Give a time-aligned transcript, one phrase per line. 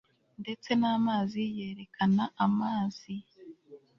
[0.41, 3.15] Ndetse namazi yerekana amazi